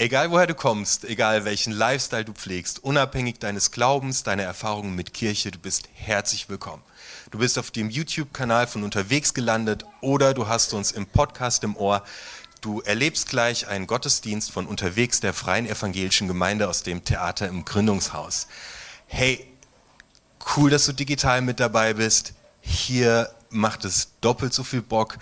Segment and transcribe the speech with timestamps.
[0.00, 5.12] Egal woher du kommst, egal welchen Lifestyle du pflegst, unabhängig deines Glaubens, deiner Erfahrungen mit
[5.12, 6.84] Kirche, du bist herzlich willkommen.
[7.32, 11.76] Du bist auf dem YouTube-Kanal von unterwegs gelandet oder du hast uns im Podcast im
[11.76, 12.04] Ohr.
[12.60, 17.64] Du erlebst gleich einen Gottesdienst von unterwegs der Freien Evangelischen Gemeinde aus dem Theater im
[17.64, 18.46] Gründungshaus.
[19.08, 19.50] Hey,
[20.56, 22.34] cool, dass du digital mit dabei bist.
[22.60, 25.18] Hier macht es doppelt so viel Bock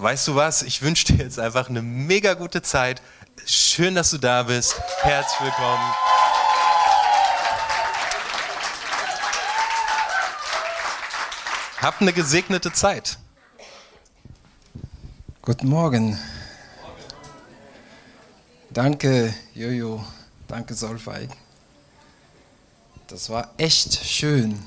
[0.00, 0.62] weißt du was?
[0.62, 3.02] Ich wünsche dir jetzt einfach eine mega gute Zeit.
[3.46, 4.80] Schön, dass du da bist.
[5.02, 5.94] Herzlich willkommen.
[11.80, 13.18] Habt eine gesegnete Zeit.
[15.42, 16.18] Guten Morgen.
[18.70, 20.04] Danke, Jojo.
[20.46, 21.30] Danke, Solveig.
[23.06, 24.62] Das war echt schön.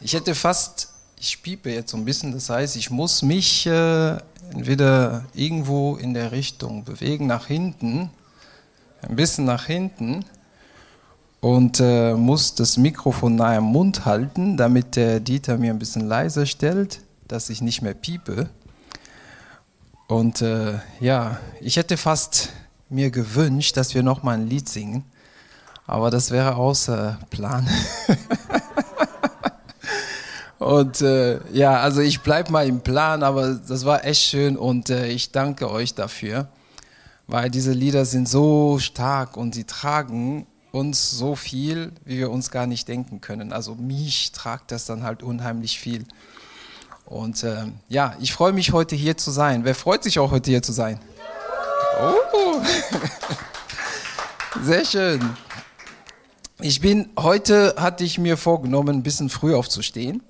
[0.00, 0.93] Ich hätte fast
[1.24, 4.18] ich piepe jetzt so ein bisschen, das heißt, ich muss mich äh,
[4.50, 8.10] entweder irgendwo in der Richtung bewegen, nach hinten,
[9.00, 10.26] ein bisschen nach hinten
[11.40, 16.06] und äh, muss das Mikrofon nahe am Mund halten, damit der Dieter mir ein bisschen
[16.06, 18.50] leiser stellt, dass ich nicht mehr piepe.
[20.06, 22.50] Und äh, ja, ich hätte fast
[22.90, 25.04] mir gewünscht, dass wir noch mal ein Lied singen,
[25.86, 27.66] aber das wäre außer Plan.
[30.64, 34.88] Und äh, ja, also ich bleibe mal im Plan, aber das war echt schön und
[34.88, 36.48] äh, ich danke euch dafür,
[37.26, 42.50] weil diese Lieder sind so stark und sie tragen uns so viel, wie wir uns
[42.50, 43.52] gar nicht denken können.
[43.52, 46.06] Also mich tragt das dann halt unheimlich viel.
[47.04, 49.66] Und äh, ja, ich freue mich heute hier zu sein.
[49.66, 50.98] Wer freut sich auch heute hier zu sein?
[52.00, 52.62] Oh.
[54.62, 55.20] Sehr schön.
[56.58, 60.22] Ich bin heute hatte ich mir vorgenommen, ein bisschen früh aufzustehen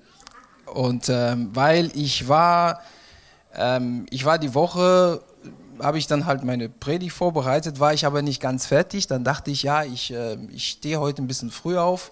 [0.75, 2.81] und ähm, weil ich war,
[3.53, 5.23] ähm, ich war die Woche,
[5.79, 9.07] habe ich dann halt meine Predigt vorbereitet, war ich aber nicht ganz fertig.
[9.07, 12.11] Dann dachte ich, ja, ich, äh, ich stehe heute ein bisschen früh auf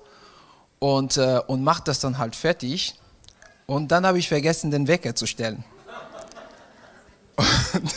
[0.79, 2.95] und, äh, und mache das dann halt fertig.
[3.65, 5.65] Und dann habe ich vergessen, den Wecker zu stellen.
[7.35, 7.93] Und,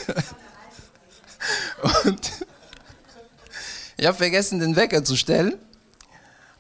[2.05, 2.33] und
[3.97, 5.55] ich habe vergessen, den Wecker zu stellen.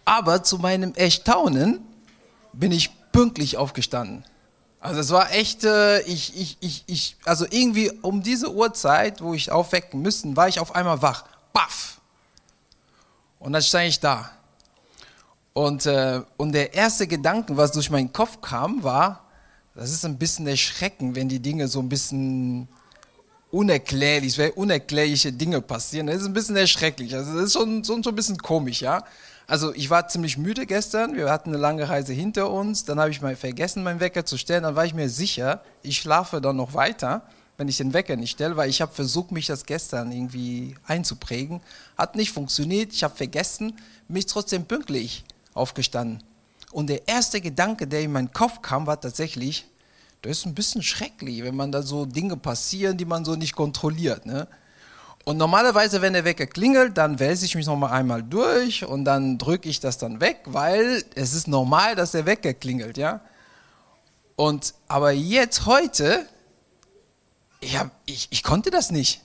[0.05, 1.81] Aber zu meinem Erstaunen
[2.53, 4.25] bin ich pünktlich aufgestanden.
[4.79, 9.33] Also es war echt, äh, ich, ich, ich, ich, also irgendwie um diese Uhrzeit, wo
[9.33, 11.25] ich aufwecken müsste, war ich auf einmal wach.
[11.55, 11.99] Baff!
[13.39, 14.31] Und dann stand ich da.
[15.55, 19.25] Und, äh, und der erste Gedanke, was durch meinen Kopf kam, war,
[19.75, 22.69] das ist ein bisschen erschreckend, wenn die Dinge so ein bisschen
[23.51, 26.09] unerklärlich, unerklärliche Dinge passieren.
[26.09, 27.15] Das ist ein bisschen erschrecklich.
[27.15, 29.03] Also das ist schon, schon, schon ein bisschen komisch, ja.
[29.47, 33.11] Also ich war ziemlich müde gestern, wir hatten eine lange Reise hinter uns, dann habe
[33.11, 36.57] ich mal vergessen, meinen Wecker zu stellen, dann war ich mir sicher, ich schlafe dann
[36.57, 37.23] noch weiter,
[37.57, 41.61] wenn ich den Wecker nicht stelle, weil ich habe versucht, mich das gestern irgendwie einzuprägen.
[41.97, 43.75] Hat nicht funktioniert, ich habe vergessen,
[44.09, 45.25] mich trotzdem pünktlich
[45.55, 46.23] aufgestanden.
[46.73, 49.67] Und der erste Gedanke, der in meinen Kopf kam, war tatsächlich,
[50.23, 53.55] das ist ein bisschen schrecklich, wenn man da so Dinge passieren, die man so nicht
[53.55, 54.27] kontrolliert.
[54.27, 54.49] Ne?
[55.29, 59.39] Und normalerweise, wenn der Wecker klingelt, dann wälze ich mich nochmal einmal durch und dann
[59.39, 63.21] drücke ich das dann weg, weil es ist normal, dass der Wecker klingelt, ja.
[64.37, 66.25] Und aber jetzt heute,
[67.59, 69.21] ich, hab, ich, ich konnte das nicht.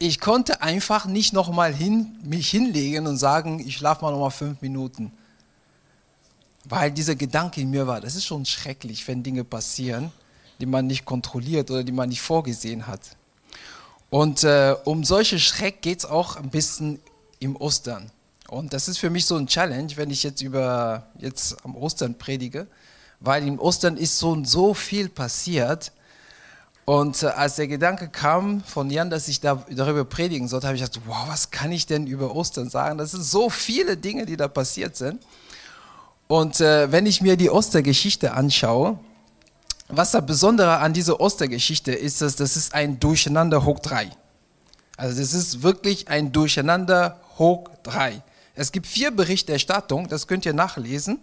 [0.00, 4.60] Ich konnte einfach nicht nochmal hin, mich hinlegen und sagen, ich schlafe mal nochmal fünf
[4.60, 5.12] Minuten.
[6.64, 10.10] Weil dieser Gedanke in mir war, das ist schon schrecklich, wenn Dinge passieren,
[10.60, 13.02] die man nicht kontrolliert oder die man nicht vorgesehen hat.
[14.10, 16.98] Und äh, um solche Schreck geht es auch ein bisschen
[17.38, 18.10] im Ostern.
[18.48, 22.18] Und das ist für mich so ein Challenge, wenn ich jetzt über jetzt am Ostern
[22.18, 22.66] predige,
[23.20, 25.92] weil im Ostern ist so so viel passiert.
[26.84, 30.76] Und äh, als der Gedanke kam von Jan, dass ich da, darüber predigen sollte, habe
[30.76, 32.98] ich gedacht, wow, was kann ich denn über Ostern sagen?
[32.98, 35.22] Das sind so viele Dinge, die da passiert sind.
[36.26, 38.98] Und äh, wenn ich mir die Ostergeschichte anschaue,
[39.92, 44.10] was das Besondere an dieser Ostergeschichte ist, dass das ist ein Durcheinander hoch drei.
[44.96, 48.22] Also das ist wirklich ein Durcheinander hoch drei.
[48.54, 51.18] Es gibt vier Berichterstattungen, das könnt ihr nachlesen.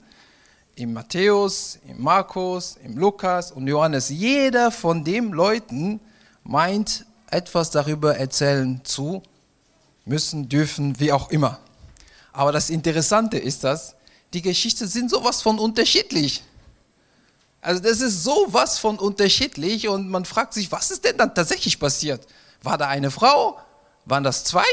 [0.75, 4.09] Im Matthäus, im Markus, im Lukas und Johannes.
[4.09, 5.99] Jeder von den Leuten
[6.43, 9.23] meint etwas darüber erzählen zu
[10.05, 11.59] müssen, dürfen, wie auch immer.
[12.31, 13.95] Aber das Interessante ist, dass
[14.33, 16.43] die Geschichten sind sowas von unterschiedlich.
[17.61, 21.79] Also das ist sowas von unterschiedlich und man fragt sich, was ist denn dann tatsächlich
[21.79, 22.27] passiert?
[22.63, 23.59] War da eine Frau?
[24.05, 24.65] Waren das zwei?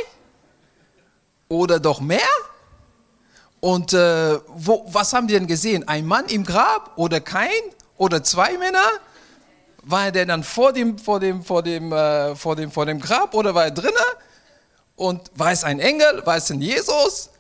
[1.49, 2.21] Oder doch mehr?
[3.61, 5.89] Und äh, wo, was haben die denn gesehen?
[5.89, 7.51] Ein Mann im Grab oder kein?
[7.97, 8.87] Oder zwei Männer?
[9.83, 13.35] War der dann vor dem, vor dem, vor dem, äh, vor dem, vor dem Grab
[13.35, 13.95] oder war er drinnen?
[14.97, 16.23] Und war es ein Engel?
[16.25, 17.31] War es ein Jesus?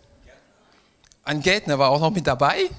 [1.25, 2.71] Ein Gärtner war auch noch mit dabei.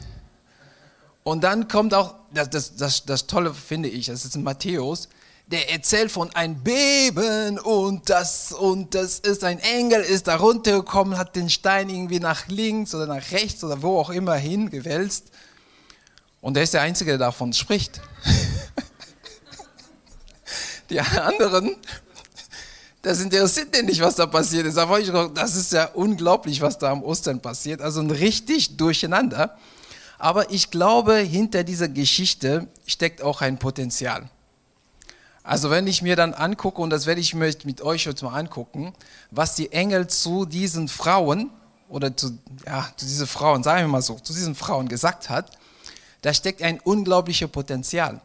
[1.24, 5.10] Und dann kommt auch, das, das, das, das Tolle finde ich, das ist in Matthäus,
[5.48, 11.18] der erzählt von einem Beben und das, und das ist ein Engel, ist da runtergekommen,
[11.18, 15.26] hat den Stein irgendwie nach links oder nach rechts oder wo auch immer hingewälzt.
[16.42, 18.02] Und er ist der Einzige, der davon spricht.
[20.90, 21.76] Die anderen,
[23.02, 24.78] das interessiert den nicht, was da passiert ist.
[24.78, 27.82] Das ist ja unglaublich, was da am Ostern passiert.
[27.82, 29.58] Also ein richtig Durcheinander.
[30.18, 34.30] Aber ich glaube, hinter dieser Geschichte steckt auch ein Potenzial.
[35.44, 38.38] Also wenn ich mir dann angucke, und das werde ich mir mit euch jetzt mal
[38.38, 38.94] angucken,
[39.30, 41.52] was die Engel zu diesen Frauen,
[41.88, 45.52] oder zu, ja, zu diesen Frauen, sagen wir mal so, zu diesen Frauen gesagt hat,
[46.22, 48.22] da steckt ein unglaubliches Potenzial.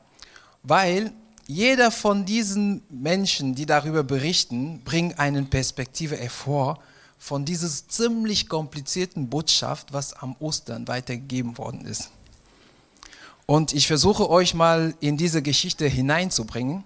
[0.62, 1.12] Weil
[1.46, 6.78] jeder von diesen Menschen, die darüber berichten, bringt eine Perspektive hervor
[7.20, 12.10] von dieser ziemlich komplizierten Botschaft, was am Ostern weitergegeben worden ist.
[13.44, 16.82] Und ich versuche euch mal in diese Geschichte hineinzubringen.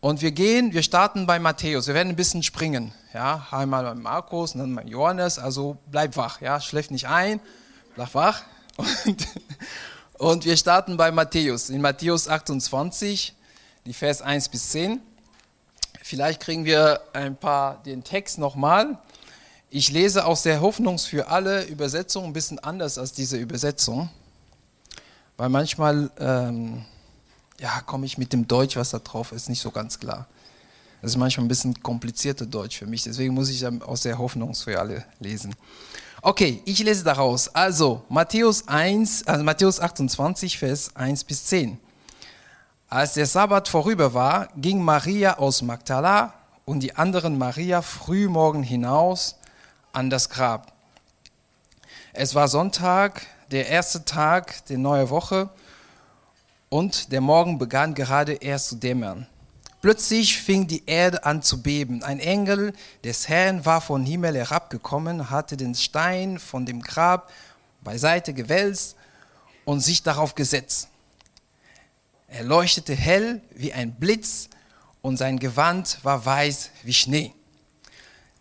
[0.00, 1.86] Und wir gehen, wir starten bei Matthäus.
[1.86, 2.92] Wir werden ein bisschen springen.
[3.14, 5.38] Ja, einmal bei Markus, dann bei Johannes.
[5.38, 7.38] Also bleib wach, ja, schläft nicht ein,
[7.94, 8.42] bleib wach.
[8.76, 9.28] Und,
[10.18, 11.70] und wir starten bei Matthäus.
[11.70, 13.36] In Matthäus 28,
[13.86, 15.00] die Vers 1 bis 10.
[16.02, 18.98] Vielleicht kriegen wir ein paar den Text nochmal.
[19.72, 24.10] Ich lese aus der Hoffnung für alle Übersetzung ein bisschen anders als diese Übersetzung,
[25.36, 26.84] weil manchmal ähm,
[27.60, 30.26] ja, komme ich mit dem Deutsch, was da drauf ist, nicht so ganz klar.
[31.00, 34.56] Das ist manchmal ein bisschen komplizierter Deutsch für mich, deswegen muss ich aus der Hoffnung
[34.56, 35.54] für alle lesen.
[36.20, 37.46] Okay, ich lese daraus.
[37.54, 41.78] Also Matthäus 1, also Matthäus 28, Vers 1 bis 10.
[42.88, 46.34] Als der Sabbat vorüber war, ging Maria aus Magdala
[46.64, 49.36] und die anderen Maria frühmorgen hinaus
[49.92, 50.72] an das Grab.
[52.12, 55.50] Es war Sonntag, der erste Tag der neuen Woche
[56.68, 59.26] und der Morgen begann gerade erst zu dämmern.
[59.80, 62.02] Plötzlich fing die Erde an zu beben.
[62.02, 67.30] Ein Engel des Herrn war vom Himmel herabgekommen, hatte den Stein von dem Grab
[67.80, 68.96] beiseite gewälzt
[69.64, 70.88] und sich darauf gesetzt.
[72.28, 74.48] Er leuchtete hell wie ein Blitz
[75.02, 77.34] und sein Gewand war weiß wie Schnee.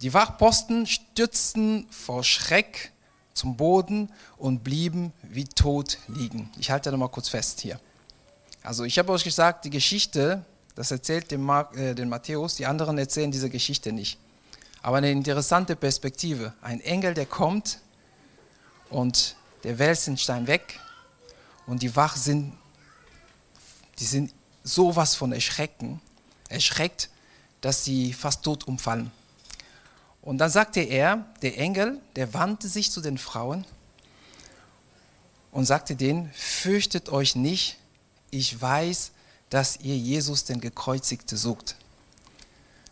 [0.02, 2.92] Die Wachposten stürzten vor Schreck
[3.34, 6.50] zum Boden und blieben wie tot liegen.
[6.58, 7.80] Ich halte da mal kurz fest hier.
[8.64, 12.66] Also ich habe euch gesagt, die Geschichte, das erzählt den, Mark, äh, den Matthäus, die
[12.66, 14.18] anderen erzählen diese Geschichte nicht.
[14.82, 16.54] Aber eine interessante Perspektive.
[16.62, 17.80] Ein Engel, der kommt
[18.90, 20.80] und der wälzt den Stein weg
[21.66, 22.58] und die Wach sind,
[24.00, 26.02] die sind sowas von erschrecken,
[26.48, 27.10] erschreckt,
[27.60, 29.12] dass sie fast tot umfallen.
[30.22, 33.66] Und dann sagte er, der Engel, der wandte sich zu den Frauen
[35.52, 37.78] und sagte denen, fürchtet euch nicht,
[38.32, 39.12] ich weiß,
[39.50, 41.76] dass ihr Jesus, den Gekreuzigte, sucht.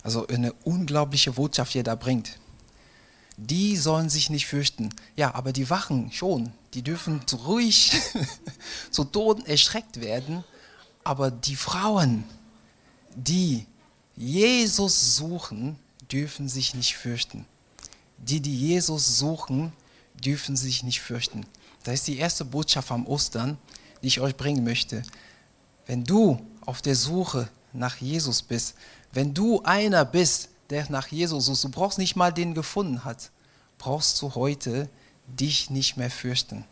[0.03, 2.39] Also eine unglaubliche Botschaft, die er da bringt.
[3.35, 4.89] Die sollen sich nicht fürchten.
[5.15, 7.91] Ja, aber die Wachen schon, die dürfen ruhig
[8.91, 10.43] zu Toten erschreckt werden.
[11.03, 12.23] Aber die Frauen,
[13.15, 13.67] die
[14.15, 15.77] Jesus suchen,
[16.11, 17.45] dürfen sich nicht fürchten.
[18.17, 19.73] Die, die Jesus suchen,
[20.23, 21.45] dürfen sich nicht fürchten.
[21.83, 23.57] Das ist die erste Botschaft am Ostern,
[24.01, 25.03] die ich euch bringen möchte.
[25.85, 28.75] Wenn du auf der Suche nach Jesus bist,
[29.13, 33.31] wenn du einer bist, der nach Jesus sucht, du brauchst nicht mal den gefunden hat,
[33.77, 34.89] brauchst du heute
[35.27, 36.65] dich nicht mehr fürchten.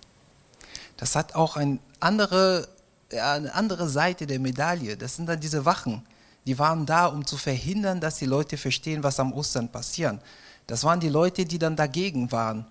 [0.98, 2.68] Das hat auch eine andere,
[3.12, 4.98] eine andere Seite der Medaille.
[4.98, 6.04] Das sind dann diese Wachen
[6.46, 10.22] die waren da, um zu verhindern, dass die Leute verstehen, was am Ostern passiert.
[10.68, 12.66] Das waren die Leute, die dann dagegen waren,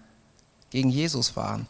[0.71, 1.67] gegen Jesus waren.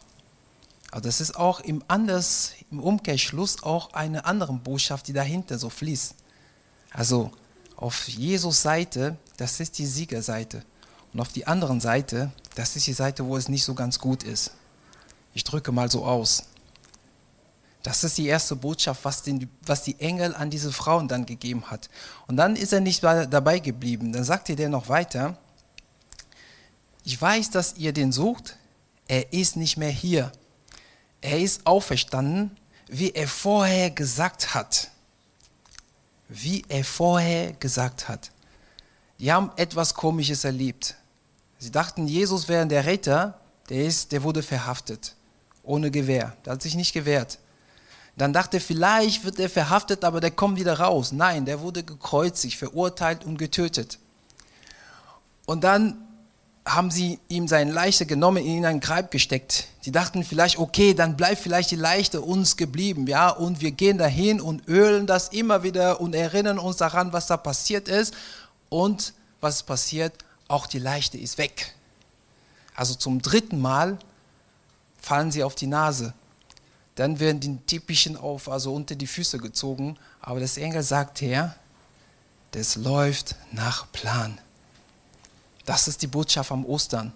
[0.91, 5.69] Aber das ist auch im, anders, im Umkehrschluss auch eine andere Botschaft, die dahinter so
[5.69, 6.15] fließt.
[6.91, 7.31] Also
[7.75, 10.63] auf Jesus Seite, das ist die Siegerseite.
[11.13, 14.23] Und auf die anderen Seite, das ist die Seite, wo es nicht so ganz gut
[14.23, 14.51] ist.
[15.33, 16.43] Ich drücke mal so aus.
[17.85, 21.69] Das ist die erste Botschaft, was, den, was die Engel an diese Frauen dann gegeben
[21.69, 21.87] hat.
[22.25, 24.11] Und dann ist er nicht dabei geblieben.
[24.11, 25.37] Dann sagte der noch weiter,
[27.03, 28.57] ich weiß, dass ihr den sucht,
[29.07, 30.31] er ist nicht mehr hier.
[31.21, 34.89] Er ist auferstanden, wie er vorher gesagt hat.
[36.27, 38.31] Wie er vorher gesagt hat.
[39.19, 40.95] Die haben etwas Komisches erlebt.
[41.59, 43.39] Sie dachten, Jesus wäre der Retter,
[43.69, 45.15] der, ist, der wurde verhaftet,
[45.61, 46.35] ohne Gewehr.
[46.45, 47.37] Der hat sich nicht gewehrt.
[48.17, 51.11] Dann dachte vielleicht wird er verhaftet, aber der kommt wieder raus.
[51.11, 53.99] Nein, der wurde gekreuzigt, verurteilt und getötet.
[55.45, 56.05] Und dann
[56.65, 59.67] haben sie ihm seine Leiche genommen, in einen Grab gesteckt.
[59.85, 63.99] Die dachten vielleicht, okay, dann bleibt vielleicht die Leiche uns geblieben, ja, und wir gehen
[63.99, 68.15] dahin und ölen das immer wieder und erinnern uns daran, was da passiert ist.
[68.69, 70.13] Und was passiert?
[70.47, 71.75] Auch die Leiche ist weg.
[72.75, 73.99] Also zum dritten Mal
[74.99, 76.13] fallen sie auf die Nase.
[76.95, 79.97] Dann werden die typischen auf, also unter die Füße gezogen.
[80.21, 81.55] Aber das Engel sagt her,
[82.51, 84.39] das läuft nach Plan.
[85.65, 87.11] Das ist die Botschaft am Ostern.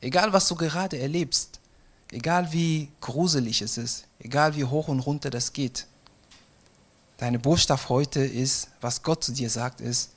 [0.00, 1.60] Egal, was du gerade erlebst,
[2.12, 5.86] egal wie gruselig es ist, egal wie hoch und runter das geht,
[7.18, 10.10] deine Botschaft heute ist, was Gott zu dir sagt, ist,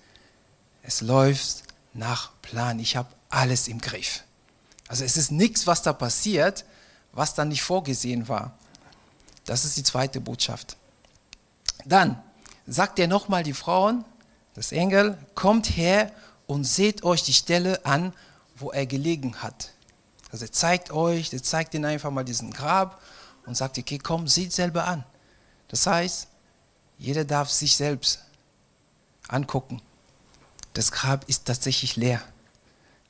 [0.84, 1.64] es läuft
[1.94, 2.80] nach Plan.
[2.80, 4.24] Ich habe alles im Griff.
[4.88, 6.64] Also es ist nichts, was da passiert,
[7.12, 8.58] was dann nicht vorgesehen war.
[9.48, 10.76] Das ist die zweite Botschaft.
[11.86, 12.22] Dann
[12.68, 14.04] sagt er nochmal die Frauen,
[14.54, 16.12] das Engel, kommt her
[16.48, 18.14] und seht euch die Stelle an,
[18.58, 19.72] wo er gelegen hat.
[20.32, 23.02] Also er zeigt euch, er zeigt ihnen einfach mal diesen Grab
[23.46, 25.06] und sagt, okay, komm, seht selber an.
[25.70, 26.28] Das heißt,
[26.98, 28.20] jeder darf sich selbst
[29.30, 29.82] angucken.
[30.74, 32.22] Das Grab ist tatsächlich leer.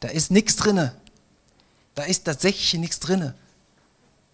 [0.02, 0.96] Da ist nichts drinne.
[1.96, 3.34] Da ist tatsächlich nichts drinne.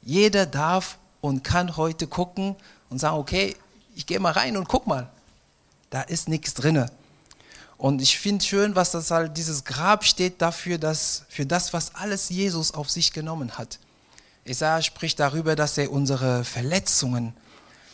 [0.02, 2.58] Jeder darf und kann heute gucken
[2.90, 3.56] und sagen, okay,
[3.96, 5.10] ich gehe mal rein und guck mal.
[5.90, 6.92] Da ist nichts drinne.
[7.78, 11.96] Und ich finde schön, was das halt, dieses Grab steht dafür, dass, für das, was
[11.96, 13.80] alles Jesus auf sich genommen hat.
[14.44, 17.34] Isaiah spricht darüber, dass er unsere Verletzungen,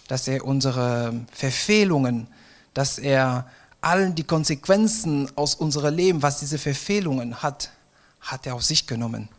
[0.08, 2.26] dass er unsere Verfehlungen,
[2.74, 3.48] dass er
[3.80, 7.70] allen die Konsequenzen aus unserem Leben, was diese Verfehlungen hat,
[8.22, 9.30] hat er auf sich genommen.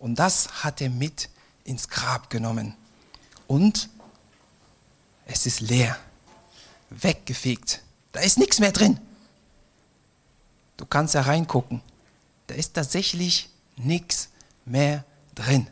[0.00, 1.28] Und das hat er mit
[1.62, 2.74] ins Grab genommen.
[3.46, 3.88] Und
[5.26, 5.96] es ist leer,
[6.90, 7.82] weggefegt.
[8.12, 8.98] Da ist nichts mehr drin.
[10.76, 11.82] Du kannst ja reingucken.
[12.46, 14.28] Da ist tatsächlich nichts
[14.64, 15.66] mehr drin.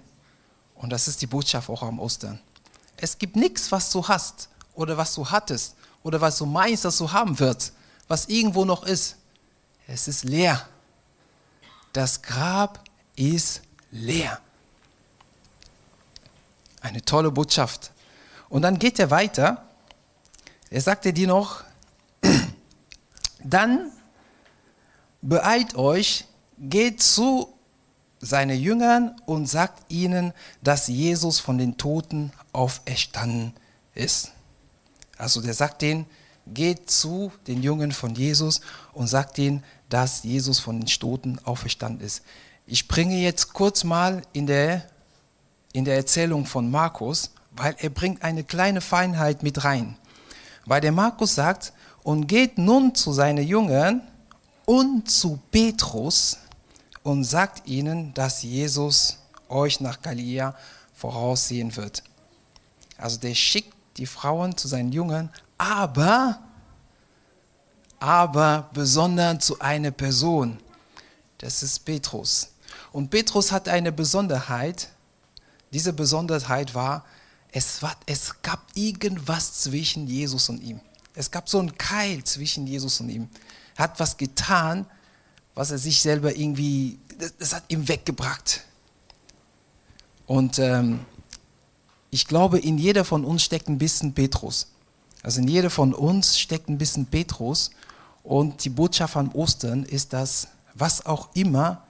[0.74, 2.40] Und das ist die Botschaft auch am Ostern.
[2.96, 6.98] Es gibt nichts, was du hast oder was du hattest oder was du meinst, dass
[6.98, 7.72] du haben wirst,
[8.08, 9.16] was irgendwo noch ist.
[9.86, 10.68] Es ist leer.
[11.92, 12.82] Das Grab
[13.16, 14.40] ist leer.
[16.84, 17.92] Eine tolle Botschaft.
[18.50, 19.64] Und dann geht er weiter.
[20.68, 21.64] Er sagte dir noch,
[23.42, 23.90] dann
[25.22, 26.26] beeilt euch,
[26.58, 27.48] geht zu
[28.20, 33.54] seinen Jüngern und sagt ihnen, dass Jesus von den Toten auferstanden
[33.94, 34.32] ist.
[35.16, 36.04] Also der sagt denen,
[36.46, 38.60] geht zu den Jüngern von Jesus
[38.92, 42.22] und sagt ihnen, dass Jesus von den Toten auferstanden ist.
[42.66, 44.86] Ich bringe jetzt kurz mal in der,
[45.74, 49.98] in der Erzählung von Markus, weil er bringt eine kleine Feinheit mit rein.
[50.64, 54.00] Weil der Markus sagt, und geht nun zu seinen Jüngern
[54.66, 56.38] und zu Petrus
[57.02, 60.54] und sagt ihnen, dass Jesus euch nach Galiläa
[60.94, 62.02] voraussehen wird.
[62.96, 66.40] Also der schickt die Frauen zu seinen Jüngern, aber,
[67.98, 70.58] aber besonders zu einer Person.
[71.38, 72.50] Das ist Petrus.
[72.92, 74.88] Und Petrus hat eine Besonderheit.
[75.74, 77.04] Diese Besonderheit war,
[77.50, 80.80] es, war, es gab irgendwas zwischen Jesus und ihm.
[81.14, 83.28] Es gab so einen Keil zwischen Jesus und ihm
[83.76, 84.86] hat was getan,
[85.56, 88.62] was er sich selber irgendwie, das, das hat ihm weggebracht.
[90.26, 91.00] Und ähm,
[92.10, 94.68] ich glaube, in jeder von uns steckt ein bisschen Petrus.
[95.24, 97.72] Also in jeder von uns steckt ein bisschen Petrus.
[98.22, 101.82] Und die Botschaft an Ostern ist, dass was auch immer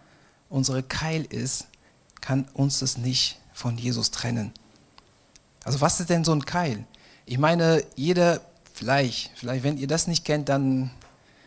[0.48, 1.66] unsere Keil ist,
[2.22, 4.52] kann uns das nicht von Jesus trennen.
[5.64, 6.84] Also was ist denn so ein Keil?
[7.24, 8.42] Ich meine, jeder,
[8.74, 10.90] vielleicht, vielleicht wenn ihr das nicht kennt, dann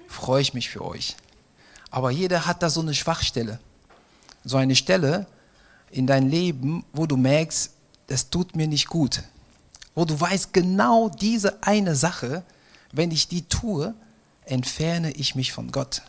[0.07, 1.15] freue ich mich für euch.
[1.91, 3.59] Aber jeder hat da so eine Schwachstelle.
[4.43, 5.27] So eine Stelle
[5.91, 7.71] in deinem Leben, wo du merkst,
[8.07, 9.21] das tut mir nicht gut.
[9.93, 12.43] Wo du weißt, genau diese eine Sache,
[12.91, 13.93] wenn ich die tue,
[14.45, 16.01] entferne ich mich von Gott.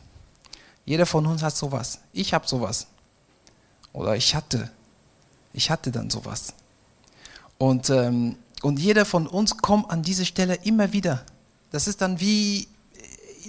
[0.84, 1.98] Jeder von uns hat sowas.
[2.12, 2.86] Ich habe sowas.
[3.92, 4.70] Oder ich hatte.
[5.58, 6.54] Ich hatte dann sowas.
[7.58, 11.26] Und, ähm, und jeder von uns kommt an diese Stelle immer wieder.
[11.72, 12.68] Das ist dann wie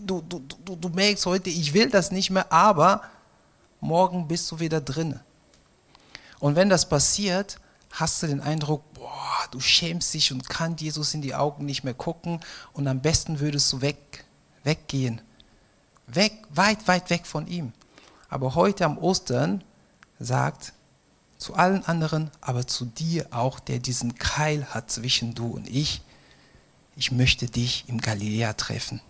[0.02, 3.04] du, du, du, du merkst heute, ich will das nicht mehr, aber
[3.80, 5.20] morgen bist du wieder drin.
[6.40, 7.60] Und wenn das passiert,
[7.92, 11.84] hast du den Eindruck, boah, du schämst dich und kannst Jesus in die Augen nicht
[11.84, 12.40] mehr gucken
[12.74, 14.26] und am besten würdest du weg,
[14.64, 15.22] weggehen.
[16.08, 17.72] Weg, weit, weit weg von ihm.
[18.30, 19.64] Aber heute am Ostern
[20.20, 20.74] sagt
[21.40, 26.02] zu allen anderen, aber zu dir auch, der diesen Keil hat zwischen du und ich,
[26.98, 29.02] ich möchte dich im Galiläa treffen.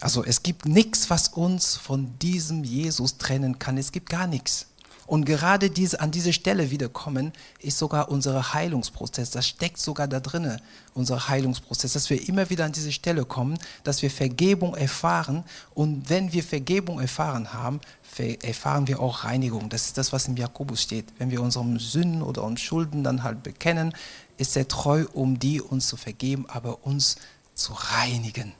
[0.00, 3.76] Also es gibt nichts, was uns von diesem Jesus trennen kann.
[3.76, 4.66] Es gibt gar nichts.
[5.08, 9.30] Und gerade diese, an diese Stelle wiederkommen, ist sogar unser Heilungsprozess.
[9.30, 10.60] Das steckt sogar da drin,
[10.92, 15.44] unser Heilungsprozess, dass wir immer wieder an diese Stelle kommen, dass wir Vergebung erfahren.
[15.74, 17.80] Und wenn wir Vergebung erfahren haben,
[18.42, 19.70] erfahren wir auch Reinigung.
[19.70, 21.06] Das ist das, was im Jakobus steht.
[21.16, 23.94] Wenn wir unsere Sünden oder unsere Schulden dann halt bekennen,
[24.36, 27.16] ist er treu, um die uns zu vergeben, aber uns
[27.54, 28.52] zu reinigen.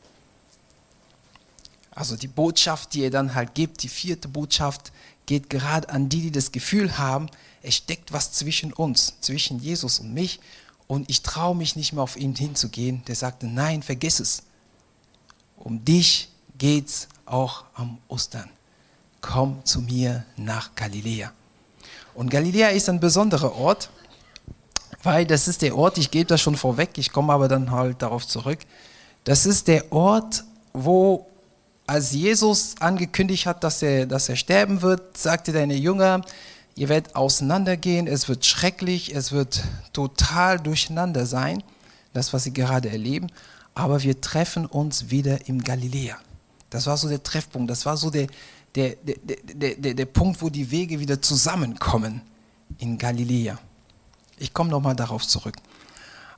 [1.91, 4.93] Also die Botschaft, die er dann halt gibt, die vierte Botschaft,
[5.29, 7.29] geht gerade an die, die das Gefühl haben,
[7.63, 10.41] es steckt was zwischen uns, zwischen Jesus und mich
[10.89, 13.05] und ich traue mich nicht mehr auf ihn hinzugehen.
[13.07, 14.43] Der sagte, nein, vergiss es.
[15.57, 18.49] Um dich geht es auch am Ostern.
[19.21, 21.31] Komm zu mir nach Galiläa.
[22.15, 23.91] Und Galiläa ist ein besonderer Ort,
[25.03, 28.01] weil das ist der Ort, ich gebe das schon vorweg, ich komme aber dann halt
[28.01, 28.61] darauf zurück.
[29.25, 31.27] Das ist der Ort, wo
[31.89, 36.21] als Jesus angekündigt hat, dass er, dass er sterben wird, sagte deine Jünger,
[36.75, 39.65] ihr werdet auseinandergehen, es wird schrecklich, es wird
[39.95, 41.63] total durcheinander sein,
[42.13, 43.29] das, was sie gerade erleben,
[43.75, 46.19] aber wir treffen uns wieder im Galiläa.
[46.69, 48.27] Das war so der Treffpunkt, das war so der,
[48.75, 49.17] der, der,
[49.55, 52.21] der, der, der Punkt, wo die Wege wieder zusammenkommen
[52.77, 53.59] in Galiläa.
[54.37, 55.57] Ich komme nochmal darauf zurück.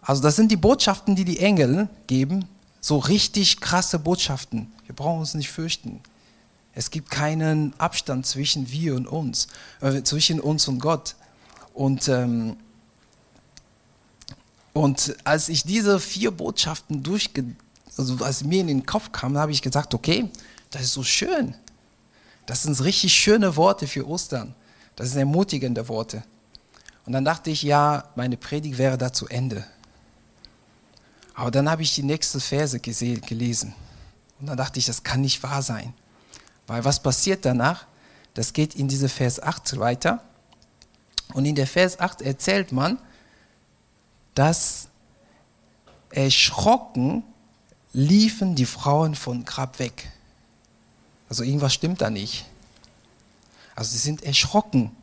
[0.01, 2.47] Also das sind die Botschaften, die die Engel geben,
[2.81, 4.73] so richtig krasse Botschaften.
[4.87, 6.01] Wir brauchen uns nicht fürchten.
[6.73, 9.49] Es gibt keinen Abstand zwischen wir und uns,
[9.81, 11.17] äh, zwischen uns und Gott.
[11.75, 12.57] Und, ähm,
[14.73, 17.45] und als ich diese vier Botschaften durchge,
[17.97, 20.31] also als mir in den Kopf kam, habe ich gesagt, okay,
[20.71, 21.55] das ist so schön.
[22.47, 24.55] Das sind richtig schöne Worte für Ostern.
[24.97, 26.23] Das sind ermutigende Worte.
[27.05, 29.65] Und dann dachte ich, ja, meine Predigt wäre da zu Ende.
[31.41, 33.75] Aber dann habe ich die nächste Verse gesehen, gelesen.
[34.39, 35.95] Und dann dachte ich, das kann nicht wahr sein.
[36.67, 37.87] Weil was passiert danach?
[38.35, 40.23] Das geht in diese Vers 8 weiter.
[41.33, 42.99] Und in der Vers 8 erzählt man,
[44.35, 44.89] dass
[46.11, 47.23] erschrocken
[47.95, 50.13] liefen die Frauen von Grab weg.
[51.31, 52.45] Also irgendwas stimmt da nicht.
[53.75, 54.95] Also sie sind erschrocken.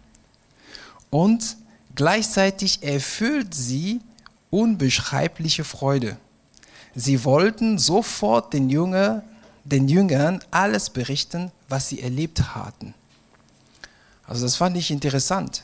[1.09, 1.57] Und
[1.95, 4.01] gleichzeitig erfüllt sie
[4.51, 6.15] unbeschreibliche Freude.
[6.99, 9.21] Sie wollten sofort den, Jünger,
[9.63, 12.95] den Jüngern alles berichten, was sie erlebt hatten.
[14.25, 15.62] Also das fand ich interessant.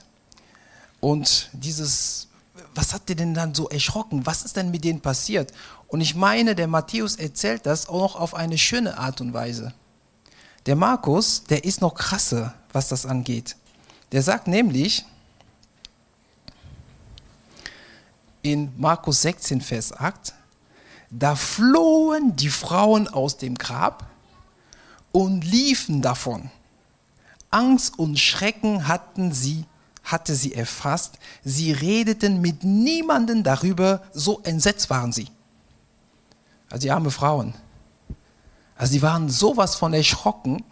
[1.00, 2.28] Und dieses,
[2.76, 4.24] was hat dir denn dann so erschrocken?
[4.28, 5.52] Was ist denn mit denen passiert?
[5.88, 9.74] Und ich meine, der Matthäus erzählt das auch auf eine schöne Art und Weise.
[10.68, 13.56] Der Markus, der ist noch krasser, was das angeht.
[14.12, 15.04] Der sagt nämlich
[18.44, 20.36] in Markus 16, Vers 8,
[21.16, 24.08] da flohen die Frauen aus dem Grab
[25.12, 26.50] und liefen davon.
[27.52, 29.66] Angst und Schrecken hatten sie,
[30.04, 31.20] hatte sie erfasst.
[31.44, 35.28] Sie redeten mit niemandem darüber, so entsetzt waren sie.
[36.72, 37.54] Also die arme Frauen.
[38.76, 40.64] Also sie waren sowas von erschrocken.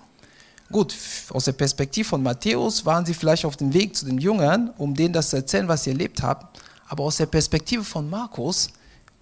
[0.72, 0.96] Gut,
[1.30, 4.96] aus der Perspektive von Matthäus waren sie vielleicht auf dem Weg zu den Jüngern, um
[4.96, 6.48] denen das zu erzählen, was sie erlebt haben.
[6.88, 8.70] Aber aus der Perspektive von Markus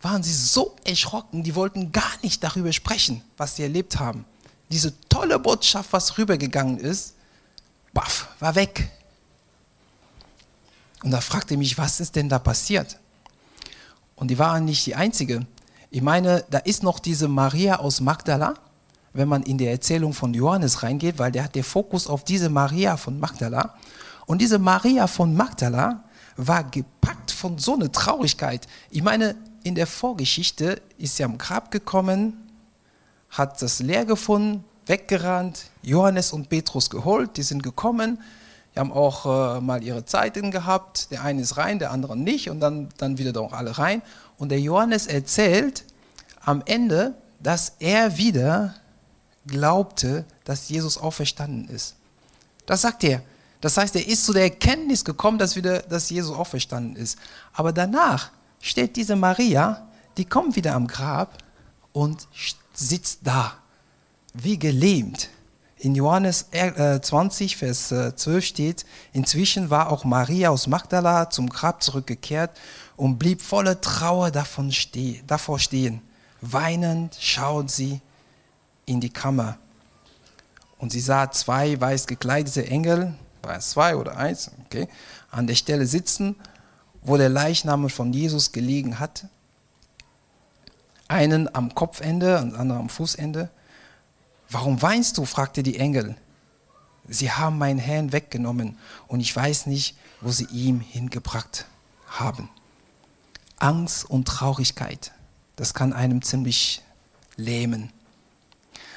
[0.02, 4.26] waren sie so erschrocken, die wollten gar nicht darüber sprechen, was sie erlebt haben.
[4.72, 7.16] Diese tolle Botschaft, was rübergegangen ist,
[7.94, 8.90] baff, war weg.
[11.04, 12.98] Und da fragte mich, was ist denn da passiert?
[14.16, 15.46] Und die waren nicht die Einzige.
[15.90, 18.56] Ich meine, da ist noch diese Maria aus Magdala,
[19.14, 22.50] wenn man in der Erzählung von Johannes reingeht, weil der hat den Fokus auf diese
[22.50, 23.76] Maria von Magdala.
[24.28, 26.04] Und diese Maria von Magdala
[26.36, 28.68] war gepackt von so einer Traurigkeit.
[28.92, 32.50] Ich meine, in der Vorgeschichte ist sie am Grab gekommen,
[33.30, 38.20] hat das leer gefunden, weggerannt, Johannes und Petrus geholt, die sind gekommen,
[38.74, 42.50] die haben auch äh, mal ihre Zeiten gehabt, der eine ist rein, der andere nicht
[42.50, 44.02] und dann, dann wieder doch alle rein.
[44.38, 45.86] Und der Johannes erzählt
[46.42, 48.76] am Ende, dass er wieder
[49.46, 51.96] glaubte, dass Jesus auferstanden ist.
[52.66, 53.22] Das sagt er.
[53.62, 57.18] Das heißt, er ist zu der Erkenntnis gekommen, dass, wieder, dass Jesus auferstanden ist.
[57.54, 61.38] Aber danach steht diese Maria, die kommt wieder am Grab
[61.94, 62.28] und
[62.74, 63.54] sitzt da,
[64.34, 65.30] wie gelähmt.
[65.78, 71.50] In Johannes 20, äh, Vers 12 äh, steht, inzwischen war auch Maria aus Magdala zum
[71.50, 72.52] Grab zurückgekehrt
[72.98, 76.02] und blieb voller Trauer davon steh, davor stehen.
[76.42, 78.02] Weinend schaut sie
[78.86, 79.58] in die Kammer.
[80.78, 84.90] Und sie sah zwei weiß gekleidete Engel, war es zwei oder eins, okay,
[85.32, 86.36] an der Stelle sitzen
[87.02, 89.26] wo der Leichnam von Jesus gelegen hat.
[91.08, 93.50] einen am Kopfende und anderen am Fußende.
[94.48, 95.26] Warum weinst du?
[95.26, 96.16] fragte die Engel.
[97.08, 101.66] Sie haben meinen Herrn weggenommen und ich weiß nicht, wo sie ihn hingebracht
[102.08, 102.50] haben.
[103.58, 105.12] Angst und Traurigkeit,
[105.56, 106.84] das kann einem ziemlich
[107.36, 107.92] lähmen.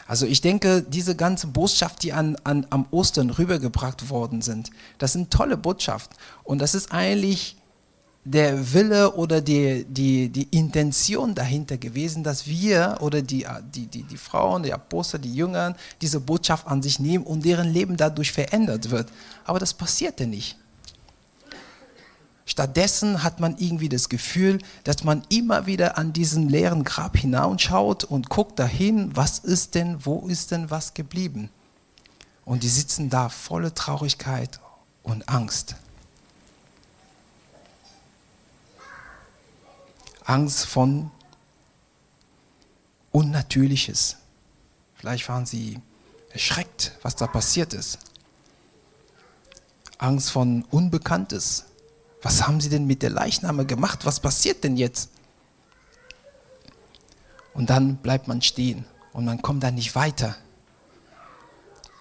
[0.06, 5.14] Also ich denke, diese ganze Botschaft, die an, an, am Ostern rübergebracht worden sind, das
[5.14, 6.16] sind tolle Botschaften.
[6.44, 7.56] Und das ist eigentlich
[8.24, 14.04] der Wille oder die, die, die Intention dahinter gewesen, dass wir oder die, die, die,
[14.04, 18.30] die Frauen, die Apostel, die Jüngern diese Botschaft an sich nehmen und deren Leben dadurch
[18.30, 19.08] verändert wird.
[19.44, 20.56] Aber das passierte nicht.
[22.44, 28.04] Stattdessen hat man irgendwie das Gefühl, dass man immer wieder an diesen leeren Grab hinausschaut
[28.04, 31.50] und guckt dahin, was ist denn, wo ist denn was geblieben?
[32.44, 34.61] Und die sitzen da volle Traurigkeit
[35.02, 35.76] und Angst.
[40.24, 41.11] Angst von
[43.11, 44.16] Unnatürliches.
[44.94, 45.80] Vielleicht waren sie
[46.30, 47.98] erschreckt, was da passiert ist.
[49.98, 51.66] Angst von Unbekanntes.
[52.22, 54.06] Was haben sie denn mit der Leichname gemacht?
[54.06, 55.11] Was passiert denn jetzt?
[57.54, 60.37] Und dann bleibt man stehen und man kommt dann nicht weiter.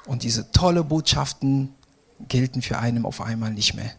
[0.05, 1.75] Und diese tolle Botschaften
[2.27, 3.91] gelten für einen auf einmal nicht mehr.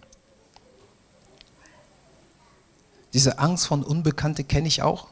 [3.12, 5.08] Diese Angst von Unbekannte kenne ich auch.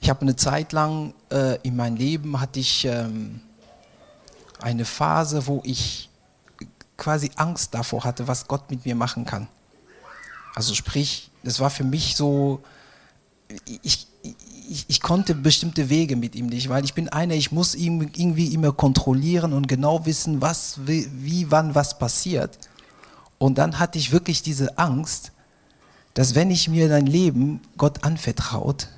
[0.00, 3.40] Ich habe eine Zeit lang äh, in meinem Leben hatte ich ähm,
[4.60, 6.08] eine Phase, wo ich
[6.96, 9.48] quasi Angst davor hatte, was Gott mit mir machen kann.
[10.54, 12.60] Also sprich, das war für mich so,
[13.82, 14.06] ich,
[14.68, 18.10] ich, ich, konnte bestimmte Wege mit ihm nicht, weil ich bin einer, ich muss ihn
[18.14, 22.58] irgendwie immer kontrollieren und genau wissen, was, wie wann was passiert.
[23.38, 25.32] Und dann hatte ich wirklich diese Angst,
[26.14, 28.88] dass wenn ich mir dein Leben Gott anvertraut,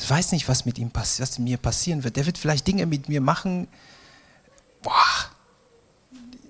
[0.00, 2.16] ich weiß nicht, was mit ihm passiert, was mir passieren wird.
[2.16, 3.68] Der wird vielleicht Dinge mit mir machen,
[4.82, 4.92] boah,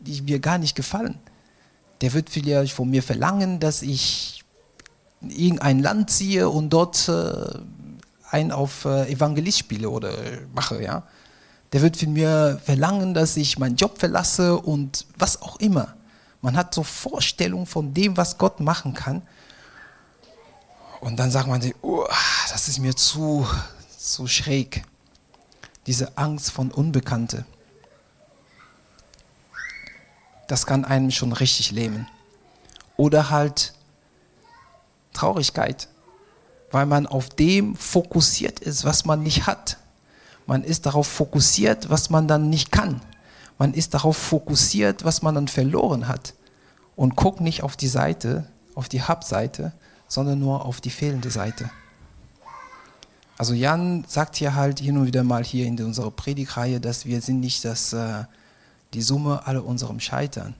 [0.00, 1.18] die mir gar nicht gefallen.
[2.00, 4.44] Der wird vielleicht von mir verlangen, dass ich
[5.20, 7.58] in irgendein Land ziehe und dort äh,
[8.30, 10.12] ein auf äh, Evangelist spiele oder
[10.54, 11.04] mache, ja.
[11.72, 15.94] Der wird von mir verlangen, dass ich meinen Job verlasse und was auch immer.
[16.40, 19.22] Man hat so Vorstellungen von dem, was Gott machen kann.
[21.00, 22.06] Und dann sagt man sich, oh,
[22.50, 23.46] das ist mir zu,
[23.96, 24.84] zu schräg.
[25.86, 27.44] Diese Angst von Unbekannte
[30.48, 32.08] das kann einem schon richtig lähmen.
[32.96, 33.74] Oder halt
[35.12, 35.88] Traurigkeit,
[36.72, 39.76] weil man auf dem fokussiert ist, was man nicht hat.
[40.46, 43.00] Man ist darauf fokussiert, was man dann nicht kann.
[43.58, 46.34] Man ist darauf fokussiert, was man dann verloren hat.
[46.96, 49.72] Und guckt nicht auf die Seite, auf die Hab-Seite,
[50.08, 51.70] sondern nur auf die fehlende Seite.
[53.36, 57.20] Also Jan sagt hier halt hin und wieder mal hier in unserer Predigreihe, dass wir
[57.20, 58.24] sind nicht das äh,
[58.94, 60.54] die Summe aller unserem Scheitern.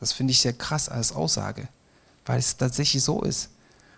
[0.00, 1.68] Das finde ich sehr krass als Aussage,
[2.24, 3.50] weil es tatsächlich so ist.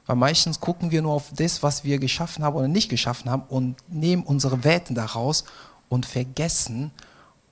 [0.06, 3.44] Weil meistens gucken wir nur auf das, was wir geschaffen haben oder nicht geschaffen haben
[3.48, 5.44] und nehmen unsere Werten daraus
[5.88, 6.90] und vergessen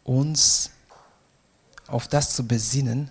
[0.05, 0.71] uns
[1.87, 3.11] auf das zu besinnen,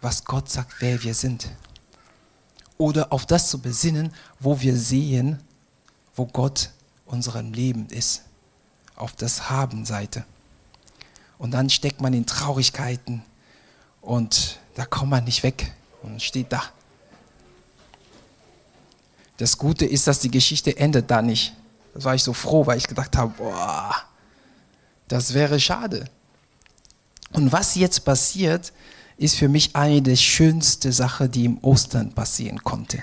[0.00, 1.48] was Gott sagt, wer wir sind.
[2.78, 5.40] Oder auf das zu besinnen, wo wir sehen,
[6.14, 6.70] wo Gott
[7.06, 8.22] unserem Leben ist.
[8.96, 10.24] Auf das Haben-Seite.
[11.38, 13.22] Und dann steckt man in Traurigkeiten
[14.00, 16.62] und da kommt man nicht weg und steht da.
[19.38, 21.54] Das Gute ist, dass die Geschichte endet da nicht.
[21.94, 23.94] Das war ich so froh, weil ich gedacht habe, boah,
[25.08, 26.04] das wäre schade.
[27.32, 28.72] Und was jetzt passiert,
[29.16, 33.02] ist für mich eine der schönsten Sachen, die im Ostern passieren konnte.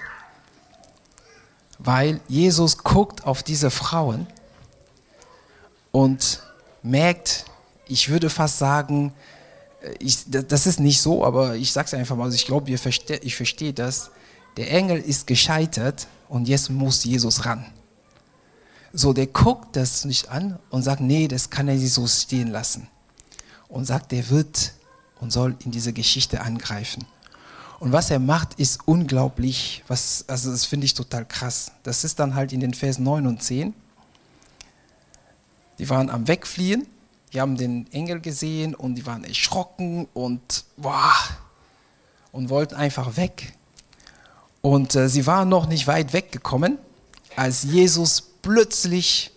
[1.78, 4.28] Weil Jesus guckt auf diese Frauen
[5.92, 6.42] und
[6.84, 7.46] merkt,
[7.88, 9.14] ich würde fast sagen,
[9.82, 12.70] äh, ich, das ist nicht so, aber ich sage es einfach mal, also ich glaube,
[12.70, 14.12] ich verstehe das.
[14.58, 17.66] Der Engel ist gescheitert und jetzt muss Jesus ran.
[18.92, 22.50] So, der guckt das nicht an und sagt, nee, das kann er nicht so stehen
[22.50, 22.88] lassen.
[23.68, 24.74] Und sagt, der wird
[25.20, 27.06] und soll in diese Geschichte angreifen.
[27.80, 31.72] Und was er macht, ist unglaublich, was, also das finde ich total krass.
[31.84, 33.74] Das ist dann halt in den Vers 9 und 10.
[35.78, 36.86] Die waren am Wegfliehen
[37.34, 41.14] die haben den Engel gesehen und die waren erschrocken und boah,
[42.32, 43.54] und wollten einfach weg.
[44.62, 46.80] Und äh, sie waren noch nicht weit weggekommen,
[47.36, 49.32] als Jesus plötzlich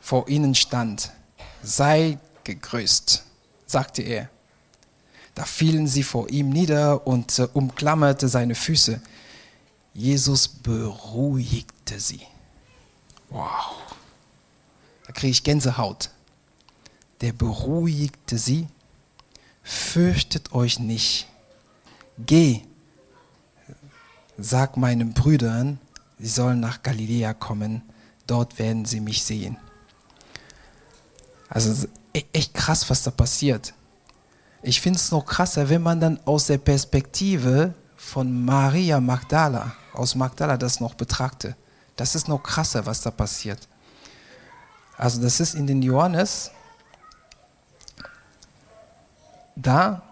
[0.00, 1.10] vor ihnen stand.
[1.62, 3.24] Sei gegrüßt,
[3.66, 4.28] sagte er.
[5.38, 9.00] Da fielen sie vor ihm nieder und äh, umklammerte seine Füße.
[9.94, 12.22] Jesus beruhigte sie
[13.30, 13.76] Wow.
[15.06, 16.10] Da kriege ich Gänsehaut.
[17.20, 18.66] Der beruhigte sie.
[19.62, 21.28] Fürchtet euch nicht.
[22.18, 22.62] Geh,
[24.36, 25.78] sag meinen Brüdern,
[26.18, 27.82] sie sollen nach Galiläa kommen.
[28.26, 29.56] Dort werden sie mich sehen.
[31.48, 33.72] Also e-, echt krass, was da passiert.
[34.62, 40.14] Ich finde es noch krasser, wenn man dann aus der Perspektive von Maria Magdala, aus
[40.14, 41.54] Magdala das noch betrachtet.
[41.96, 43.68] Das ist noch krasser, was da passiert.
[44.96, 46.50] Also das ist in den Johannes,
[49.54, 50.02] da,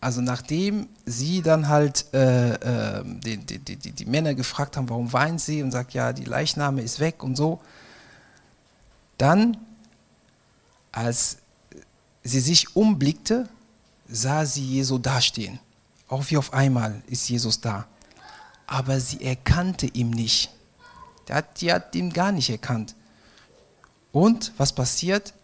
[0.00, 5.12] also nachdem sie dann halt äh, äh, die, die, die, die, Männer gefragt haben, warum
[5.12, 7.60] weinen sie und sagt, ja, die Leichname ist weg und so,
[9.16, 9.56] dann,
[10.92, 11.38] als
[12.22, 13.48] sie sich umblickte,
[14.08, 15.58] sah sie Jesus dastehen.
[16.08, 17.86] Auch wie auf einmal ist Jesus da.
[18.66, 20.50] Aber sie erkannte ihn nicht.
[21.60, 22.94] Die hat ihn gar nicht erkannt.
[24.12, 25.34] Und was passiert?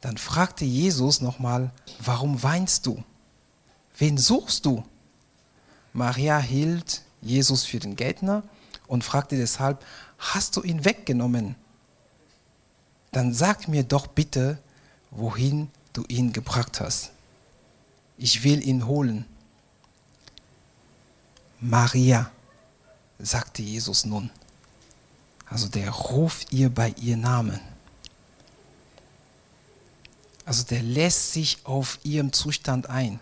[0.00, 3.02] Dann fragte Jesus nochmal, warum weinst du?
[3.96, 4.84] Wen suchst du?
[5.92, 8.44] Maria hielt Jesus für den Gärtner
[8.86, 9.84] und fragte deshalb,
[10.18, 11.56] hast du ihn weggenommen?
[13.10, 14.58] Dann sag mir doch bitte,
[15.10, 15.68] wohin
[15.98, 17.10] du ihn gebracht hast.
[18.18, 19.24] Ich will ihn holen.
[21.60, 22.30] Maria,
[23.18, 24.30] sagte Jesus nun.
[25.46, 27.58] Also der ruft ihr bei ihr Namen.
[30.44, 33.18] Also der lässt sich auf ihrem Zustand ein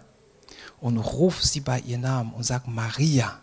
[0.78, 3.40] und ruft sie bei ihrem Namen und sagt Maria.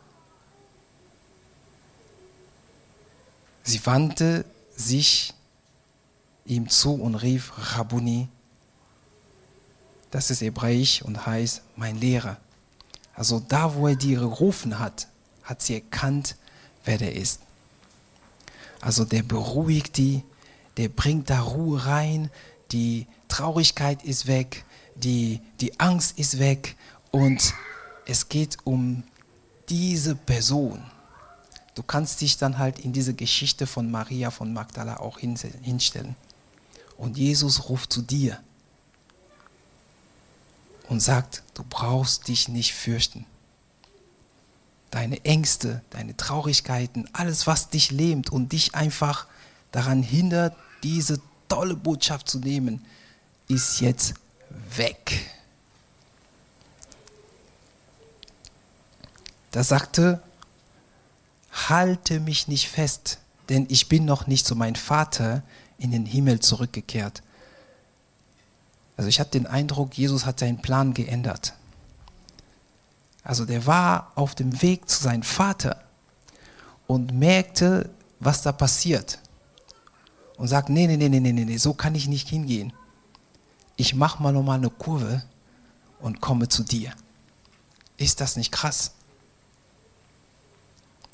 [3.64, 5.34] Sie wandte sich
[6.46, 8.28] ihm zu und rief Rabuni.
[10.14, 12.38] Das ist hebräisch und heißt mein Lehrer.
[13.16, 15.08] Also da, wo er die gerufen hat,
[15.42, 16.36] hat sie erkannt,
[16.86, 17.40] wer der ist.
[18.80, 20.22] Also der beruhigt die,
[20.78, 22.30] der bringt da Ruhe rein,
[22.72, 26.76] die Traurigkeit ist weg, die, die Angst ist weg
[27.10, 27.56] und
[28.06, 29.02] es geht um
[29.68, 30.84] diese Person.
[31.74, 36.16] Du kannst dich dann halt in diese Geschichte von Maria von Magdala auch hinstellen.
[36.98, 38.38] Und Jesus ruft zu dir
[40.90, 43.26] und sagt, du brauchst dich nicht fürchten.
[44.92, 49.28] Deine Ängste, deine Traurigkeiten, alles, was dich lähmt und dich einfach
[49.72, 51.20] daran hindert, diese
[51.50, 52.86] tolle Botschaft zu nehmen,
[53.48, 54.14] ist jetzt
[54.76, 55.30] weg.
[59.52, 60.22] Da sagte,
[61.52, 63.20] halte mich nicht fest,
[63.50, 65.44] denn ich bin noch nicht zu meinem Vater
[65.78, 67.22] in den Himmel zurückgekehrt.
[68.98, 71.54] Also ich hatte den Eindruck, Jesus hat seinen Plan geändert.
[73.24, 75.84] Also der war auf dem Weg zu seinem Vater
[76.88, 79.20] und merkte, was da passiert.
[80.38, 82.74] Und sagt, nee, nee, nee, nee, nee, nee, so kann ich nicht hingehen.
[83.76, 85.24] Ich mache mal nochmal eine Kurve
[86.00, 86.92] und komme zu dir.
[87.98, 88.94] Ist das nicht krass?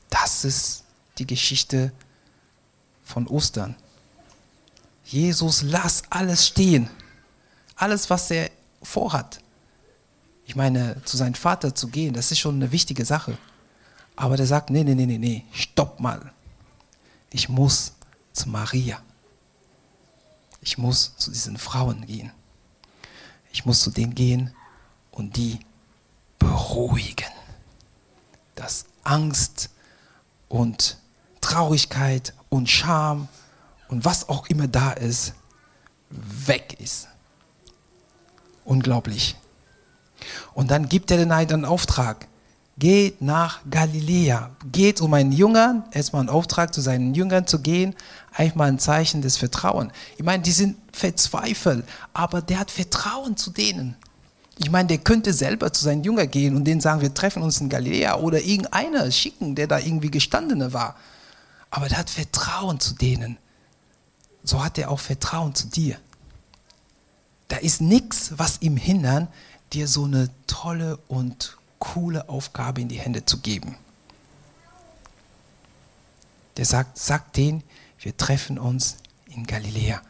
[0.09, 0.83] Das ist
[1.17, 1.91] die Geschichte
[3.03, 3.75] von Ostern.
[5.05, 6.89] Jesus, lass alles stehen
[7.79, 8.51] alles, was er
[8.83, 9.41] vorhat.
[10.45, 13.37] Ich meine, zu seinem Vater zu gehen, das ist schon eine wichtige Sache.
[14.15, 16.33] Aber der sagt, nee, nee, nee, nee, nee, stopp mal.
[17.31, 17.93] Ich muss
[18.33, 19.01] zu Maria.
[20.61, 22.31] Ich muss zu diesen Frauen gehen.
[23.51, 24.53] Ich muss zu denen gehen
[25.11, 25.59] und die
[26.37, 27.31] beruhigen.
[28.55, 29.69] Dass Angst
[30.49, 30.97] und
[31.39, 33.29] Traurigkeit und Scham
[33.87, 35.33] und was auch immer da ist,
[36.09, 37.07] weg ist.
[38.69, 39.35] Unglaublich.
[40.53, 42.27] Und dann gibt er den einen Auftrag.
[42.77, 44.51] Geht nach Galiläa.
[44.71, 47.95] Geht um einen Jüngern, erstmal einen Auftrag zu seinen Jüngern zu gehen,
[48.31, 49.91] eigentlich mal ein Zeichen des Vertrauens.
[50.17, 53.95] Ich meine, die sind verzweifelt, aber der hat Vertrauen zu denen.
[54.59, 57.59] Ich meine, der könnte selber zu seinen Jüngern gehen und denen sagen, wir treffen uns
[57.59, 60.95] in Galiläa oder irgendeiner schicken, der da irgendwie Gestandene war.
[61.71, 63.39] Aber der hat Vertrauen zu denen.
[64.43, 65.97] So hat er auch Vertrauen zu dir.
[67.49, 69.27] Da ist nichts, was ihm hindern,
[69.73, 73.75] dir so eine tolle und coole Aufgabe in die Hände zu geben.
[76.57, 77.63] Der sagt, sagt denen,
[77.99, 80.01] wir treffen uns in Galiläa.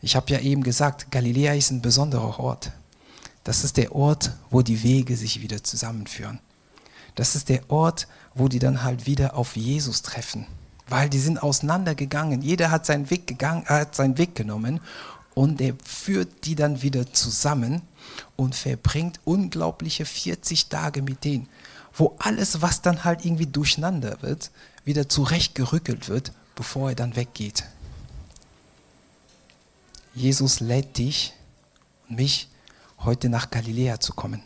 [0.00, 2.72] Ich habe ja eben gesagt, Galiläa ist ein besonderer Ort.
[3.44, 6.38] Das ist der Ort, wo die Wege sich wieder zusammenführen.
[7.14, 10.46] Das ist der Ort, wo die dann halt wieder auf Jesus treffen,
[10.88, 12.42] weil die sind auseinandergegangen.
[12.42, 14.80] Jeder hat seinen Weg gegangen, hat seinen Weg genommen
[15.34, 17.82] und er führt die dann wieder zusammen
[18.36, 21.48] und verbringt unglaubliche 40 Tage mit denen,
[21.92, 24.50] wo alles, was dann halt irgendwie durcheinander wird,
[24.84, 27.64] wieder zurechtgerückelt wird bevor er dann weggeht.
[30.14, 31.32] Jesus lädt dich
[32.08, 32.48] und mich,
[33.00, 34.42] heute nach Galiläa zu kommen.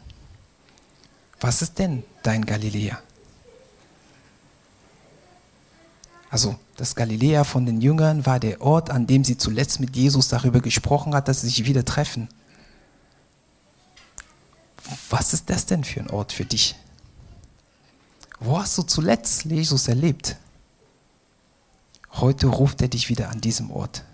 [1.41, 3.01] Was ist denn dein Galiläa?
[6.31, 10.29] Also das Galiläa von den Jüngern war der Ort, an dem sie zuletzt mit Jesus
[10.29, 12.29] darüber gesprochen hat, dass sie sich wieder treffen.
[15.11, 16.75] Was ist das denn für ein Ort für dich?
[18.41, 20.37] Wo hast du zuletzt Jesus erlebt?
[22.13, 24.05] Heute ruft er dich wieder an diesem Ort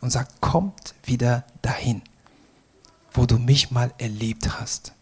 [0.00, 2.02] und sagt, kommt wieder dahin,
[3.12, 4.92] wo du mich mal erlebt hast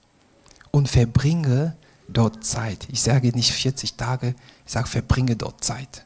[0.70, 1.76] und verbringe
[2.08, 2.88] dort Zeit.
[2.90, 4.34] Ich sage nicht 40 Tage,
[4.66, 6.04] ich sage, verbringe dort Zeit.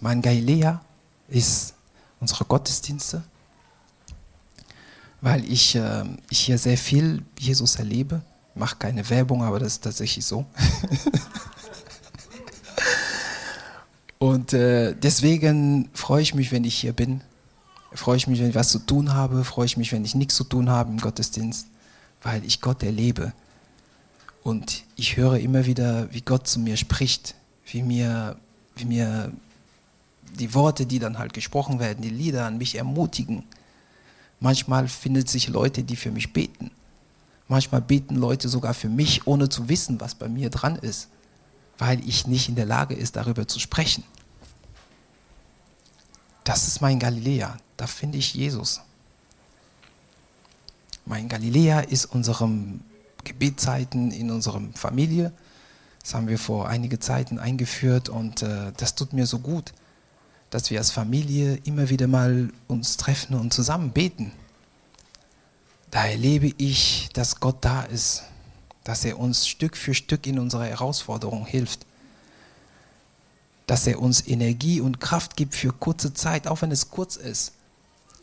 [0.00, 0.80] Mein Galilea
[1.28, 1.74] ist
[2.20, 3.22] unsere Gottesdienste,
[5.20, 8.22] weil ich, äh, ich hier sehr viel Jesus erlebe.
[8.54, 10.46] Ich mache keine Werbung, aber das ist tatsächlich so.
[14.18, 17.22] Und äh, deswegen freue ich mich, wenn ich hier bin.
[17.92, 19.44] Freue ich mich, wenn ich was zu tun habe.
[19.44, 21.66] Freue ich mich, wenn ich nichts zu tun habe im Gottesdienst,
[22.22, 23.32] weil ich Gott erlebe.
[24.42, 28.36] Und ich höre immer wieder, wie Gott zu mir spricht, wie mir,
[28.76, 29.32] wie mir
[30.38, 33.44] die Worte, die dann halt gesprochen werden, die Lieder an mich ermutigen.
[34.40, 36.70] Manchmal findet sich Leute, die für mich beten.
[37.48, 41.08] Manchmal beten Leute sogar für mich, ohne zu wissen, was bei mir dran ist,
[41.78, 44.04] weil ich nicht in der Lage ist, darüber zu sprechen.
[46.44, 47.56] Das ist mein Galiläa.
[47.76, 48.80] Da finde ich Jesus.
[51.04, 52.84] Mein Galiläa ist unseren
[53.24, 55.32] Gebetszeiten in unserer Familie.
[56.02, 59.72] Das haben wir vor einige Zeiten eingeführt und äh, das tut mir so gut
[60.50, 64.32] dass wir als Familie immer wieder mal uns treffen und zusammen beten.
[65.90, 68.24] Da erlebe ich, dass Gott da ist,
[68.84, 71.86] dass er uns Stück für Stück in unserer Herausforderung hilft,
[73.66, 77.52] dass er uns Energie und Kraft gibt für kurze Zeit, auch wenn es kurz ist.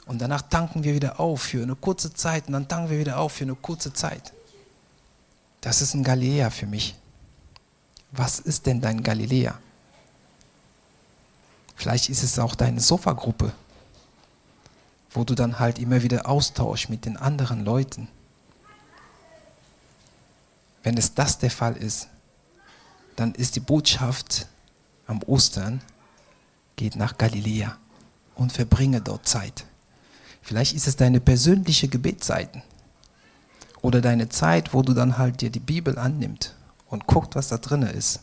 [0.05, 3.17] Und danach tanken wir wieder auf für eine kurze Zeit und dann tanken wir wieder
[3.19, 4.33] auf für eine kurze Zeit.
[5.61, 6.95] Das ist ein Galiläa für mich.
[8.11, 9.59] Was ist denn dein Galiläa?
[11.77, 13.53] Vielleicht ist es auch deine Sofagruppe,
[15.11, 18.07] wo du dann halt immer wieder austauschst mit den anderen Leuten.
[20.81, 22.07] Wenn es das der Fall ist,
[23.15, 24.47] dann ist die Botschaft
[25.05, 25.81] am Ostern,
[26.77, 27.77] geht nach Galiläa
[28.33, 29.65] und verbringe dort Zeit.
[30.41, 32.63] Vielleicht ist es deine persönliche Gebetszeiten
[33.83, 36.55] oder deine Zeit, wo du dann halt dir die Bibel annimmst
[36.87, 38.21] und guckt, was da drin ist.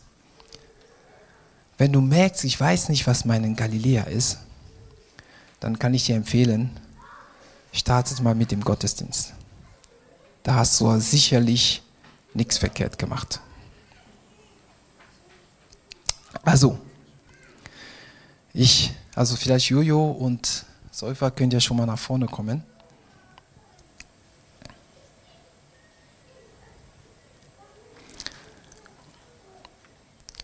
[1.77, 4.39] Wenn du merkst, ich weiß nicht, was mein Galiläa ist,
[5.59, 6.69] dann kann ich dir empfehlen,
[7.71, 9.33] startet mal mit dem Gottesdienst.
[10.43, 11.81] Da hast du sicherlich
[12.33, 13.41] nichts verkehrt gemacht.
[16.43, 16.77] Also,
[18.53, 22.63] ich, also vielleicht Jojo und Säufer könnt ihr schon mal nach vorne kommen.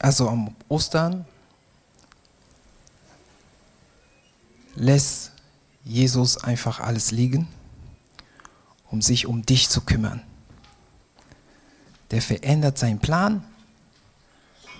[0.02, 1.26] Also am Ostern
[4.74, 5.32] lässt
[5.84, 7.48] Jesus einfach alles liegen,
[8.90, 10.24] um sich um dich zu kümmern.
[12.10, 13.44] Der verändert seinen Plan,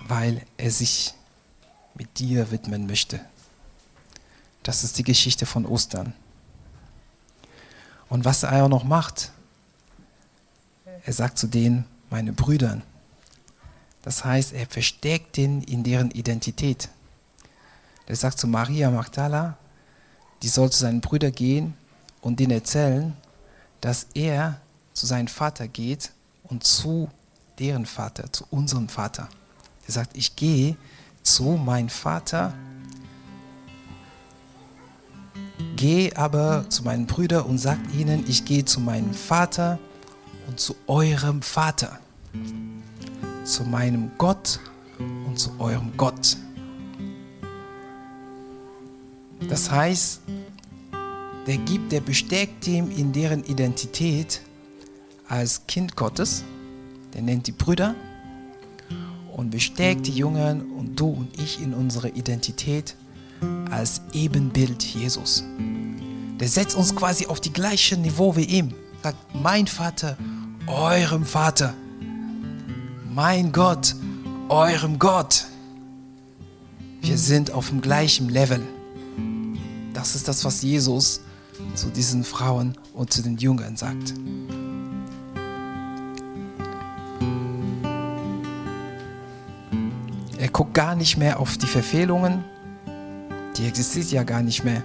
[0.08, 1.14] weil er sich
[1.94, 3.20] mit dir widmen möchte.
[4.64, 6.14] Das ist die Geschichte von Ostern.
[8.08, 9.30] Und was er auch noch macht,
[11.04, 12.82] er sagt zu denen, meine Brüdern,
[14.02, 16.88] das heißt, er verstärkt ihn in deren Identität.
[18.06, 19.56] Er sagt zu Maria Magdala,
[20.42, 21.74] die soll zu seinen Brüdern gehen
[22.20, 23.16] und denen erzählen,
[23.80, 24.60] dass er
[24.92, 26.10] zu seinem Vater geht
[26.44, 27.08] und zu
[27.58, 29.28] deren Vater, zu unserem Vater.
[29.86, 30.76] Er sagt, ich gehe
[31.22, 32.52] zu meinem Vater,
[35.76, 39.78] gehe aber zu meinen Brüdern und sagt ihnen, ich gehe zu meinem Vater
[40.48, 42.00] und zu eurem Vater
[43.44, 44.60] zu meinem Gott
[45.26, 46.36] und zu eurem Gott.
[49.48, 50.20] Das heißt,
[51.46, 54.40] der gibt, der bestärkt ihm in deren Identität
[55.28, 56.44] als Kind Gottes,
[57.14, 57.94] der nennt die Brüder
[59.32, 62.94] und bestärkt die Jungen und du und ich in unserer Identität
[63.70, 65.42] als Ebenbild Jesus.
[66.38, 68.74] Der setzt uns quasi auf die gleiche Niveau wie ihm.
[69.02, 70.16] Sagt, mein Vater,
[70.68, 71.74] eurem Vater
[73.14, 73.94] mein Gott,
[74.48, 75.46] eurem Gott.
[77.02, 78.62] Wir sind auf dem gleichen Level.
[79.92, 81.20] Das ist das, was Jesus
[81.74, 84.14] zu diesen Frauen und zu den Jüngern sagt.
[90.38, 92.44] Er guckt gar nicht mehr auf die Verfehlungen.
[93.56, 94.82] Die existiert ja gar nicht mehr.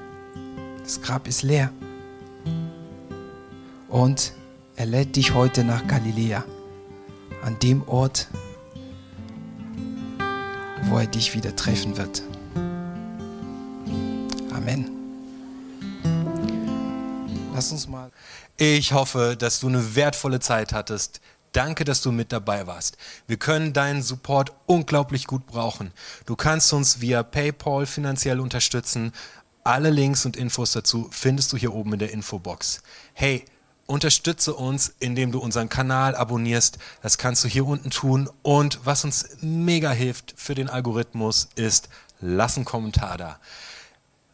[0.83, 1.71] Das Grab ist leer.
[3.87, 4.33] Und
[4.75, 6.43] er lädt dich heute nach Galiläa,
[7.47, 8.27] an dem Ort,
[10.83, 12.21] wo er dich wieder treffen wird.
[14.53, 14.91] Amen.
[17.53, 18.11] Lass uns mal.
[18.57, 21.21] Ich hoffe, dass du eine wertvolle Zeit hattest.
[21.53, 22.97] Danke, dass du mit dabei warst.
[23.27, 25.93] Wir können deinen Support unglaublich gut brauchen.
[26.25, 29.13] Du kannst uns via PayPal finanziell unterstützen.
[29.63, 32.81] Alle Links und Infos dazu findest du hier oben in der Infobox.
[33.13, 33.45] Hey,
[33.87, 36.77] unterstütze uns, indem du unseren Kanal abonnierst.
[37.01, 38.29] Das kannst du hier unten tun.
[38.43, 43.39] Und was uns mega hilft für den Algorithmus ist, lass einen Kommentar da.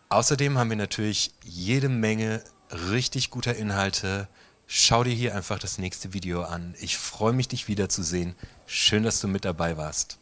[0.10, 2.43] Außerdem haben wir natürlich jede Menge
[2.91, 4.28] richtig guter Inhalte.
[4.68, 6.76] Schau dir hier einfach das nächste Video an.
[6.80, 8.36] Ich freue mich, dich wiederzusehen.
[8.66, 10.18] Schön, dass du mit dabei warst.